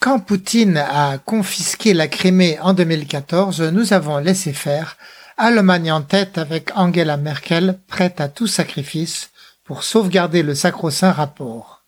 Quand 0.01 0.19
Poutine 0.21 0.77
a 0.77 1.17
confisqué 1.17 1.95
la 1.95 2.09
Crimée 2.09 2.59
en 2.61 2.75
2014, 2.75 3.63
nous 3.73 3.95
avons 3.95 4.19
laissé 4.19 4.53
faire, 4.53 4.99
Allemagne 5.37 5.91
en 5.91 6.03
tête 6.03 6.39
avec 6.39 6.71
Angela 6.77 7.17
Merkel 7.17 7.79
prête 7.89 8.21
à 8.21 8.29
tout 8.29 8.47
sacrifice, 8.47 9.31
pour 9.65 9.83
sauvegarder 9.83 10.43
le 10.43 10.55
sacro-saint 10.55 11.13
rapport. 11.13 11.85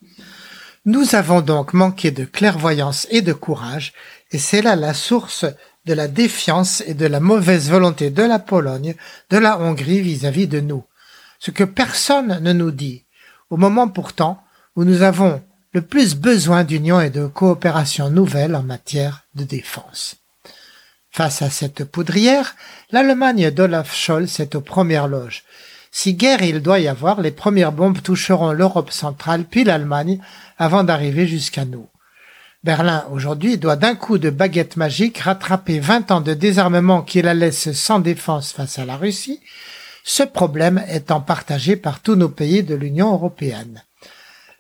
Nous 0.85 1.15
avons 1.15 1.41
donc 1.41 1.73
manqué 1.73 2.11
de 2.11 2.25
clairvoyance 2.25 3.07
et 3.11 3.23
de 3.23 3.33
courage, 3.33 3.93
et 4.31 4.39
c'est 4.39 4.63
là 4.63 4.77
la 4.77 4.95
source 4.95 5.45
de 5.85 5.95
la 5.95 6.09
défiance 6.09 6.83
et 6.87 6.95
de 6.95 7.07
la 7.07 7.21
mauvaise 7.21 7.71
volonté 7.71 8.11
de 8.11 8.23
la 8.23 8.39
Pologne, 8.39 8.95
de 9.31 9.39
la 9.39 9.59
Hongrie 9.59 10.01
vis-à-vis 10.01 10.49
de 10.49 10.61
nous. 10.61 10.85
Ce 11.39 11.51
que 11.51 11.65
personne 11.65 12.41
ne 12.41 12.53
nous 12.53 12.71
dit, 12.71 13.05
au 13.51 13.57
moment 13.57 13.89
pourtant 13.89 14.43
où 14.75 14.85
nous 14.85 15.03
avons 15.03 15.43
le 15.73 15.83
plus 15.83 16.15
besoin 16.15 16.65
d'union 16.65 17.01
et 17.01 17.11
de 17.11 17.27
coopération 17.27 18.09
nouvelle 18.09 18.57
en 18.57 18.63
matière 18.63 19.25
de 19.35 19.45
défense. 19.45 20.17
Face 21.11 21.43
à 21.43 21.51
cette 21.51 21.85
poudrière, 21.85 22.57
l'Allemagne 22.91 23.51
d'Olaf 23.51 23.95
Scholz 23.95 24.41
est 24.41 24.55
aux 24.55 24.61
premières 24.61 25.09
loges. 25.09 25.45
Si 25.99 26.13
guerre 26.13 26.43
il 26.43 26.61
doit 26.61 26.79
y 26.79 26.89
avoir, 26.89 27.23
les 27.23 27.31
premières 27.31 27.73
bombes 27.73 28.03
toucheront 28.03 28.53
l'Europe 28.53 28.93
centrale 28.93 29.45
puis 29.45 29.65
l'Allemagne 29.65 30.21
avant 30.59 30.85
d'arriver 30.85 31.27
jusqu'à 31.27 31.65
nous. 31.65 31.89
Berlin 32.63 33.07
aujourd'hui 33.11 33.57
doit 33.57 33.77
d'un 33.77 33.95
coup 33.95 34.19
de 34.19 34.29
baguette 34.29 34.77
magique 34.77 35.17
rattraper 35.17 35.79
20 35.79 36.11
ans 36.11 36.21
de 36.21 36.35
désarmement 36.35 37.01
qui 37.01 37.23
la 37.23 37.33
laisse 37.33 37.73
sans 37.73 37.99
défense 37.99 38.53
face 38.53 38.79
à 38.79 38.85
la 38.85 38.99
Russie, 38.99 39.41
ce 40.05 40.23
problème 40.23 40.85
étant 40.91 41.23
partagé 41.23 41.77
par 41.77 42.01
tous 42.01 42.15
nos 42.15 42.29
pays 42.29 42.63
de 42.63 42.75
l'Union 42.75 43.15
européenne. 43.15 43.83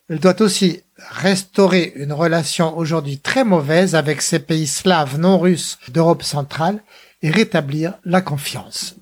Elle 0.08 0.20
doit 0.20 0.40
aussi 0.40 0.80
restaurer 1.10 1.92
une 1.96 2.14
relation 2.14 2.78
aujourd'hui 2.78 3.18
très 3.18 3.44
mauvaise 3.44 3.94
avec 3.94 4.22
ces 4.22 4.38
pays 4.38 4.66
slaves 4.66 5.18
non 5.18 5.38
russes 5.38 5.76
d'Europe 5.88 6.22
centrale 6.22 6.82
et 7.20 7.28
rétablir 7.28 7.92
la 8.06 8.22
confiance. 8.22 8.94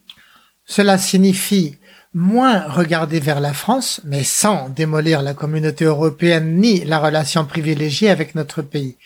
Cela 0.67 0.99
signifie 0.99 1.77
moins 2.15 2.61
regarder 2.69 3.19
vers 3.19 3.41
la 3.41 3.53
France, 3.53 4.01
mais 4.05 4.23
sans 4.23 4.69
démolir 4.69 5.21
la 5.21 5.35
communauté 5.35 5.85
européenne 5.85 6.57
ni 6.57 6.85
la 6.85 7.01
relation 7.01 7.45
privilégiée 7.45 8.09
avec 8.09 8.35
notre 8.37 8.63
pays. 8.63 8.97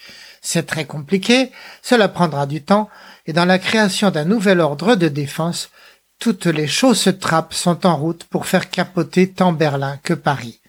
C'est 0.42 0.66
très 0.66 0.84
compliqué, 0.84 1.50
cela 1.82 2.08
prendra 2.08 2.46
du 2.46 2.62
temps, 2.62 2.88
et 3.26 3.32
dans 3.32 3.46
la 3.46 3.58
création 3.58 4.10
d'un 4.10 4.24
nouvel 4.24 4.60
ordre 4.60 4.94
de 4.94 5.08
défense, 5.08 5.70
toutes 6.18 6.46
les 6.46 6.66
choses 6.66 7.12
trappes 7.20 7.54
sont 7.54 7.86
en 7.86 7.96
route 7.96 8.24
pour 8.24 8.46
faire 8.46 8.70
capoter 8.70 9.30
tant 9.30 9.52
Berlin 9.52 9.98
que 10.02 10.14
Paris. 10.14 10.60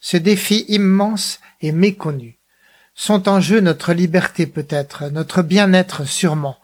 Ce 0.00 0.16
défi 0.16 0.64
immense 0.68 1.40
et 1.60 1.72
méconnu. 1.72 2.38
Sont 2.94 3.28
en 3.28 3.40
jeu 3.40 3.60
notre 3.60 3.92
liberté 3.92 4.46
peut-être, 4.46 5.04
notre 5.10 5.42
bien-être 5.42 6.06
sûrement, 6.06 6.58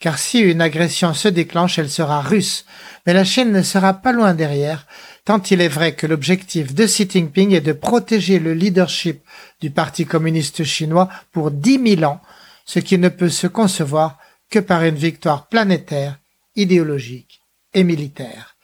car 0.00 0.18
si 0.18 0.40
une 0.40 0.62
agression 0.62 1.12
se 1.12 1.28
déclenche, 1.28 1.78
elle 1.78 1.90
sera 1.90 2.22
russe, 2.22 2.64
mais 3.06 3.12
la 3.12 3.24
Chine 3.24 3.52
ne 3.52 3.62
sera 3.62 3.92
pas 3.94 4.12
loin 4.12 4.32
derrière, 4.32 4.86
tant 5.26 5.42
il 5.42 5.60
est 5.60 5.68
vrai 5.68 5.94
que 5.94 6.06
l'objectif 6.06 6.74
de 6.74 6.86
Xi 6.86 7.08
Jinping 7.08 7.52
est 7.52 7.60
de 7.60 7.74
protéger 7.74 8.38
le 8.38 8.54
leadership 8.54 9.22
du 9.60 9.70
Parti 9.70 10.06
communiste 10.06 10.64
chinois 10.64 11.10
pour 11.32 11.50
dix 11.50 11.78
mille 11.78 12.06
ans, 12.06 12.22
ce 12.64 12.78
qui 12.78 12.96
ne 12.96 13.10
peut 13.10 13.28
se 13.28 13.46
concevoir 13.46 14.18
que 14.48 14.58
par 14.58 14.82
une 14.84 14.96
victoire 14.96 15.48
planétaire, 15.48 16.18
idéologique 16.56 17.42
et 17.74 17.84
militaire. 17.84 18.56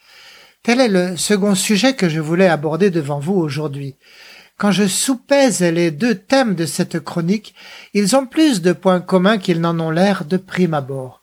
Tel 0.62 0.81
est 0.81 0.88
le 0.88 1.16
second 1.16 1.55
sujet 1.55 1.94
que 1.94 2.09
je 2.09 2.18
voulais 2.18 2.49
aborder 2.49 2.90
devant 2.90 3.20
vous 3.20 3.35
aujourd'hui. 3.35 3.94
quand 4.59 4.70
je 4.70 4.87
soupèse 4.87 5.61
les 5.61 5.90
deux 5.90 6.14
thèmes 6.14 6.55
de 6.55 6.64
cette 6.64 6.99
chronique, 7.01 7.55
ils 7.92 8.16
ont 8.16 8.27
plus 8.27 8.62
de 8.62 8.72
points 8.72 9.01
communs 9.01 9.38
qu'ils 9.38 9.61
n'en 9.61 9.79
ont 9.79 9.90
l'air 9.90 10.25
de 10.25 10.38
prime 10.38 10.75
abord. 10.75 11.20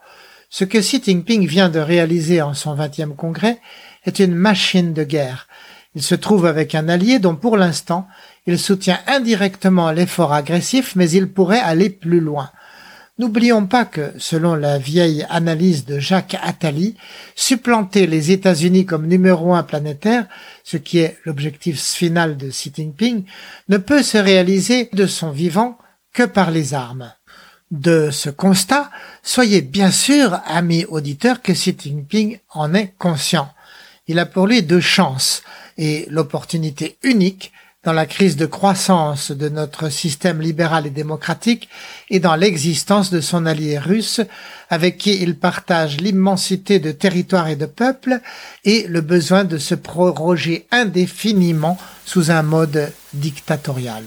Ce 0.55 0.65
que 0.65 0.77
Xi 0.77 1.01
Jinping 1.03 1.47
vient 1.47 1.69
de 1.69 1.79
réaliser 1.79 2.43
en 2.43 2.53
son 2.53 2.75
20e 2.75 3.15
congrès 3.15 3.59
est 4.05 4.19
une 4.19 4.35
machine 4.35 4.93
de 4.93 5.03
guerre. 5.03 5.47
Il 5.95 6.03
se 6.03 6.13
trouve 6.13 6.45
avec 6.45 6.75
un 6.75 6.89
allié 6.89 7.17
dont 7.17 7.35
pour 7.35 7.57
l'instant 7.57 8.07
il 8.45 8.59
soutient 8.59 8.99
indirectement 9.07 9.89
l'effort 9.89 10.31
agressif 10.31 10.95
mais 10.95 11.09
il 11.09 11.27
pourrait 11.27 11.57
aller 11.57 11.89
plus 11.89 12.19
loin. 12.19 12.51
N'oublions 13.17 13.65
pas 13.65 13.85
que, 13.85 14.13
selon 14.19 14.53
la 14.53 14.77
vieille 14.77 15.25
analyse 15.31 15.85
de 15.85 15.97
Jacques 15.97 16.37
Attali, 16.43 16.97
supplanter 17.33 18.05
les 18.05 18.29
États-Unis 18.29 18.85
comme 18.85 19.07
numéro 19.07 19.55
un 19.55 19.63
planétaire, 19.63 20.27
ce 20.63 20.77
qui 20.77 20.99
est 20.99 21.17
l'objectif 21.25 21.81
final 21.81 22.37
de 22.37 22.49
Xi 22.49 22.71
Jinping, 22.75 23.23
ne 23.69 23.77
peut 23.77 24.03
se 24.03 24.19
réaliser 24.19 24.91
de 24.93 25.07
son 25.07 25.31
vivant 25.31 25.79
que 26.13 26.23
par 26.23 26.51
les 26.51 26.75
armes. 26.75 27.11
De 27.73 28.11
ce 28.11 28.29
constat, 28.29 28.91
soyez 29.23 29.61
bien 29.61 29.89
sûr, 29.89 30.39
amis 30.45 30.85
auditeurs, 30.85 31.41
que 31.41 31.53
Xi 31.53 31.75
Jinping 31.75 32.37
en 32.51 32.75
est 32.75 32.93
conscient. 32.99 33.49
Il 34.07 34.19
a 34.19 34.27
pour 34.27 34.45
lui 34.45 34.61
deux 34.61 34.79
chances 34.79 35.41
et 35.79 36.05
l'opportunité 36.11 36.97
unique 37.01 37.51
dans 37.83 37.91
la 37.91 38.05
crise 38.05 38.35
de 38.35 38.45
croissance 38.45 39.31
de 39.31 39.49
notre 39.49 39.89
système 39.89 40.39
libéral 40.39 40.85
et 40.85 40.91
démocratique 40.91 41.67
et 42.11 42.19
dans 42.19 42.35
l'existence 42.35 43.09
de 43.09 43.21
son 43.21 43.47
allié 43.47 43.79
russe 43.79 44.21
avec 44.69 44.99
qui 44.99 45.19
il 45.23 45.35
partage 45.35 45.99
l'immensité 45.99 46.77
de 46.77 46.91
territoires 46.91 47.47
et 47.47 47.55
de 47.55 47.65
peuples 47.65 48.19
et 48.65 48.85
le 48.87 49.01
besoin 49.01 49.45
de 49.45 49.57
se 49.57 49.73
proroger 49.73 50.67
indéfiniment 50.69 51.79
sous 52.05 52.29
un 52.29 52.43
mode 52.43 52.93
dictatorial. 53.15 54.03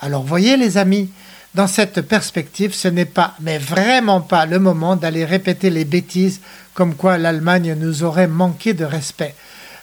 Alors 0.00 0.24
voyez 0.24 0.56
les 0.56 0.78
amis, 0.78 1.10
dans 1.54 1.66
cette 1.66 2.02
perspective, 2.02 2.74
ce 2.74 2.88
n'est 2.88 3.04
pas, 3.04 3.34
mais 3.40 3.58
vraiment 3.58 4.20
pas 4.20 4.46
le 4.46 4.58
moment 4.58 4.96
d'aller 4.96 5.24
répéter 5.24 5.70
les 5.70 5.84
bêtises 5.84 6.40
comme 6.74 6.94
quoi 6.94 7.18
l'Allemagne 7.18 7.74
nous 7.74 8.04
aurait 8.04 8.28
manqué 8.28 8.74
de 8.74 8.84
respect. 8.84 9.34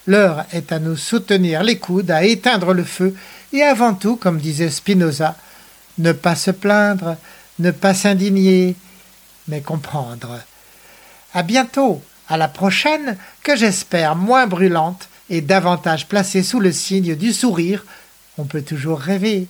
L'heure 0.08 0.46
est 0.54 0.72
à 0.72 0.80
nous 0.80 0.96
soutenir 0.96 1.64
les 1.64 1.80
coudes, 1.80 2.12
à 2.12 2.24
éteindre 2.24 2.74
le 2.74 2.84
feu, 2.84 3.16
et 3.52 3.64
avant 3.64 3.94
tout, 3.94 4.16
comme 4.16 4.40
disait 4.40 4.70
Spinoza, 4.70 5.36
ne 5.98 6.12
pas 6.12 6.36
se 6.36 6.52
plaindre, 6.52 7.18
ne 7.60 7.72
pas 7.72 7.94
s'indigner, 7.94 8.76
mais 9.48 9.62
comprendre. 9.62 10.40
À 11.34 11.44
bientôt, 11.44 12.02
à 12.30 12.38
la 12.38 12.48
prochaine, 12.48 13.18
que 13.44 13.56
j'espère 13.56 14.16
moins 14.16 14.48
brûlante 14.48 15.10
et 15.30 15.42
davantage 15.42 16.08
placée 16.08 16.44
sous 16.44 16.60
le 16.60 16.72
signe 16.72 17.16
du 17.16 17.34
sourire. 17.34 17.86
On 18.38 18.46
peut 18.46 18.62
toujours 18.62 19.00
rêver. 19.00 19.48